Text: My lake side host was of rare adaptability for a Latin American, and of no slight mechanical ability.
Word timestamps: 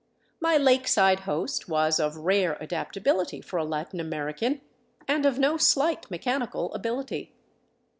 My 0.39 0.57
lake 0.57 0.87
side 0.87 1.19
host 1.29 1.69
was 1.69 1.99
of 1.99 2.17
rare 2.17 2.57
adaptability 2.59 3.39
for 3.39 3.57
a 3.57 3.63
Latin 3.63 3.99
American, 3.99 4.61
and 5.07 5.27
of 5.27 5.37
no 5.37 5.57
slight 5.57 6.09
mechanical 6.09 6.73
ability. 6.73 7.35